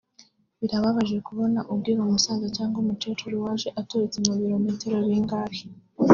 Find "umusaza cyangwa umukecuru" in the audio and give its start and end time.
2.01-3.35